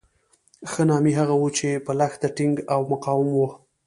ښه 0.71 0.81
نامي 0.89 1.13
هغه 1.19 1.35
وو 1.39 1.49
چې 1.57 1.69
په 1.85 1.91
لښته 1.99 2.27
ټینګ 2.37 2.55
او 2.73 2.79
مقاوم 2.91 3.29
وو. 3.33 3.47